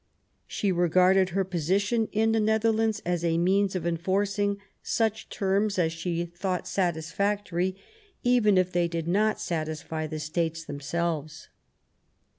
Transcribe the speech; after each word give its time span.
She 0.47 0.71
regarded 0.71 1.29
her 1.29 1.43
position 1.43 2.07
in 2.11 2.31
the 2.31 2.39
Netherlands 2.39 3.03
as 3.05 3.23
a 3.23 3.37
means 3.37 3.75
of 3.75 3.85
enforcing 3.85 4.57
such 4.81 5.29
terms 5.29 5.77
as 5.77 5.93
she 5.93 6.25
thought 6.25 6.67
satis 6.67 7.11
factory, 7.11 7.75
even 8.23 8.57
if 8.57 8.71
they 8.71 8.87
did 8.87 9.07
not 9.07 9.39
satisfy 9.39 10.07
the 10.07 10.17
States 10.19 10.65
themselves. 10.65 11.49